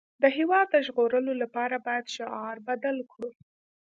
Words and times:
د 0.21 0.23
هېواد 0.37 0.67
د 0.71 0.75
ژغورلو 0.85 1.33
لپاره 1.43 1.75
باید 1.87 2.05
شعار 2.15 2.55
بدل 2.67 2.97
کړو 3.11 3.29